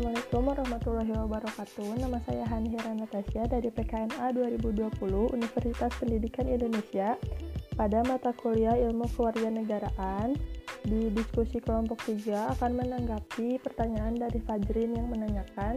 [0.00, 1.88] Assalamualaikum warahmatullahi wabarakatuh.
[2.00, 4.96] Nama saya Hani Hira Natasha dari PKNA 2020
[5.36, 7.20] Universitas Pendidikan Indonesia
[7.76, 10.40] pada mata kuliah Ilmu Kewarganegaraan.
[10.88, 15.76] Di diskusi kelompok 3 akan menanggapi pertanyaan dari Fajrin yang menanyakan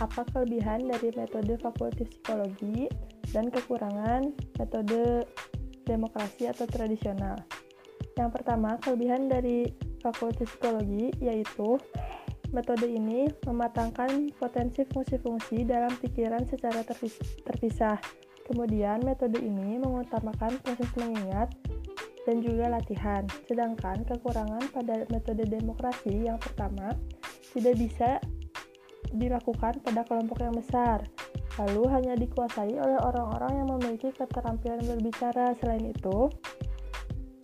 [0.00, 2.88] apa kelebihan dari metode fakultas psikologi
[3.36, 5.28] dan kekurangan metode
[5.84, 7.36] demokrasi atau tradisional.
[8.16, 9.68] Yang pertama, kelebihan dari
[10.00, 11.76] fakultas psikologi yaitu
[12.48, 16.80] Metode ini mematangkan potensi fungsi-fungsi dalam pikiran secara
[17.44, 18.00] terpisah.
[18.48, 21.52] Kemudian, metode ini mengutamakan proses mengingat
[22.24, 23.28] dan juga latihan.
[23.44, 26.96] Sedangkan kekurangan pada metode demokrasi yang pertama
[27.52, 28.16] tidak bisa
[29.12, 31.04] dilakukan pada kelompok yang besar,
[31.60, 35.56] lalu hanya dikuasai oleh orang-orang yang memiliki keterampilan berbicara.
[35.60, 36.28] Selain itu,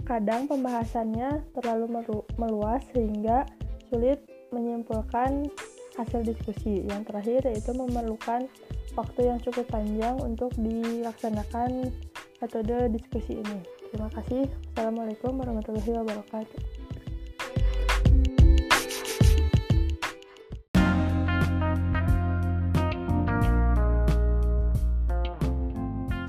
[0.04, 2.04] kadang pembahasannya terlalu
[2.36, 3.48] meluas sehingga
[3.88, 4.20] sulit
[4.54, 5.50] menyimpulkan
[5.98, 6.86] hasil diskusi.
[6.86, 8.46] Yang terakhir yaitu memerlukan
[8.94, 11.90] waktu yang cukup panjang untuk dilaksanakan
[12.38, 13.58] metode diskusi ini.
[13.90, 14.46] Terima kasih.
[14.74, 16.60] Assalamualaikum warahmatullahi wabarakatuh.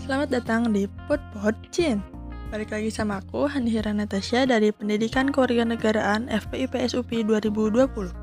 [0.05, 2.14] Selamat datang di Podpod Cin.
[2.45, 8.13] Balik lagi sama aku, Handihira Natasha dari Pendidikan Kewarganegaraan FPI PSUP 2020.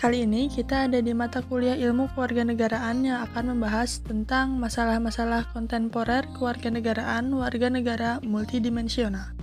[0.00, 6.24] Kali ini kita ada di mata kuliah ilmu kewarganegaraan yang akan membahas tentang masalah-masalah kontemporer
[6.32, 9.41] kewarganegaraan warga negara multidimensional.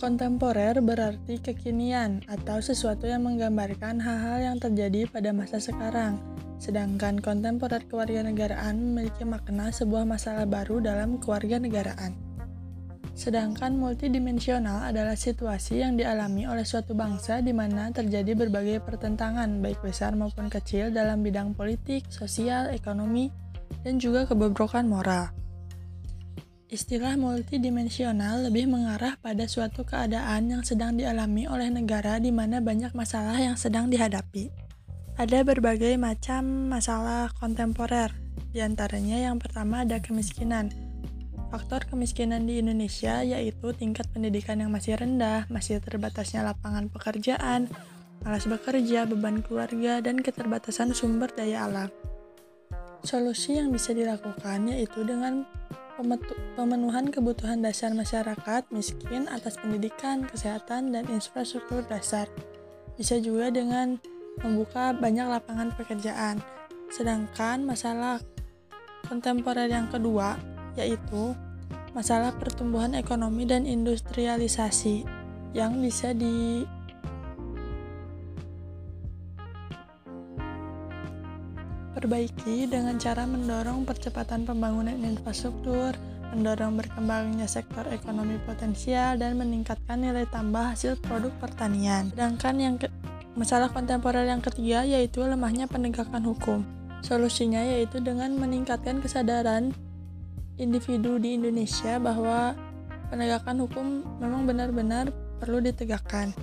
[0.00, 6.16] Kontemporer berarti kekinian atau sesuatu yang menggambarkan hal-hal yang terjadi pada masa sekarang,
[6.60, 12.12] Sedangkan kontemporer kewarganegaraan memiliki makna sebuah masalah baru dalam kewarganegaraan.
[13.16, 19.80] Sedangkan multidimensional adalah situasi yang dialami oleh suatu bangsa di mana terjadi berbagai pertentangan, baik
[19.80, 23.32] besar maupun kecil, dalam bidang politik, sosial, ekonomi,
[23.80, 25.39] dan juga kebobrokan moral.
[26.70, 32.94] Istilah multidimensional lebih mengarah pada suatu keadaan yang sedang dialami oleh negara di mana banyak
[32.94, 34.54] masalah yang sedang dihadapi.
[35.18, 38.14] Ada berbagai macam masalah kontemporer,
[38.54, 40.70] di antaranya yang pertama ada kemiskinan.
[41.50, 47.66] Faktor kemiskinan di Indonesia yaitu tingkat pendidikan yang masih rendah, masih terbatasnya lapangan pekerjaan,
[48.22, 51.90] malas bekerja, beban keluarga, dan keterbatasan sumber daya alam.
[53.02, 55.42] Solusi yang bisa dilakukan yaitu dengan
[56.56, 62.26] pemenuhan kebutuhan dasar masyarakat miskin atas pendidikan, kesehatan, dan infrastruktur dasar.
[62.96, 63.96] Bisa juga dengan
[64.40, 66.40] membuka banyak lapangan pekerjaan.
[66.90, 68.20] Sedangkan masalah
[69.06, 70.36] kontemporer yang kedua
[70.78, 71.34] yaitu
[71.90, 75.02] masalah pertumbuhan ekonomi dan industrialisasi
[75.50, 76.62] yang bisa di
[82.00, 85.92] perbaiki dengan cara mendorong percepatan pembangunan infrastruktur,
[86.32, 92.08] mendorong berkembangnya sektor ekonomi potensial, dan meningkatkan nilai tambah hasil produk pertanian.
[92.16, 92.88] Sedangkan yang ke
[93.38, 96.66] Masalah kontemporer yang ketiga yaitu lemahnya penegakan hukum.
[97.00, 99.70] Solusinya yaitu dengan meningkatkan kesadaran
[100.58, 102.58] individu di Indonesia bahwa
[103.08, 106.34] penegakan hukum memang benar-benar perlu ditegakkan.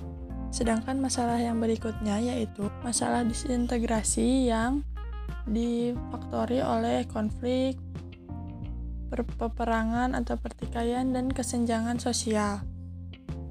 [0.48, 4.80] Sedangkan masalah yang berikutnya yaitu masalah disintegrasi yang
[5.48, 7.80] difaktori oleh konflik,
[9.10, 12.60] peperangan atau pertikaian dan kesenjangan sosial.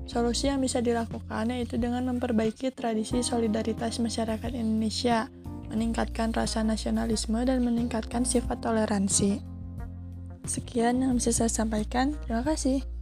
[0.07, 5.27] Solusi yang bisa dilakukan yaitu dengan memperbaiki tradisi solidaritas masyarakat Indonesia,
[5.67, 9.43] meningkatkan rasa nasionalisme, dan meningkatkan sifat toleransi.
[10.47, 12.15] Sekian yang bisa saya sampaikan.
[12.23, 12.96] Terima kasih.